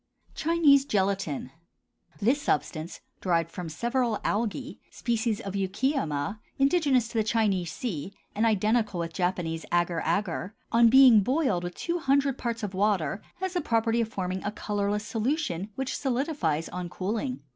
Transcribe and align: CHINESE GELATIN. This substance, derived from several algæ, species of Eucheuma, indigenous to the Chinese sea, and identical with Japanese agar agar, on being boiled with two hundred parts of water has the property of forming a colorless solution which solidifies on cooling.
CHINESE 0.33 0.85
GELATIN. 0.85 1.51
This 2.19 2.41
substance, 2.41 3.01
derived 3.21 3.51
from 3.51 3.69
several 3.69 4.17
algæ, 4.25 4.79
species 4.89 5.39
of 5.39 5.53
Eucheuma, 5.53 6.39
indigenous 6.57 7.07
to 7.09 7.19
the 7.19 7.23
Chinese 7.23 7.71
sea, 7.71 8.11
and 8.33 8.43
identical 8.43 8.99
with 8.99 9.13
Japanese 9.13 9.63
agar 9.71 10.01
agar, 10.03 10.55
on 10.71 10.89
being 10.89 11.19
boiled 11.21 11.63
with 11.63 11.75
two 11.75 11.99
hundred 11.99 12.39
parts 12.39 12.63
of 12.63 12.73
water 12.73 13.21
has 13.35 13.53
the 13.53 13.61
property 13.61 14.01
of 14.01 14.07
forming 14.07 14.43
a 14.43 14.51
colorless 14.51 15.05
solution 15.05 15.69
which 15.75 15.95
solidifies 15.95 16.67
on 16.69 16.89
cooling. 16.89 17.41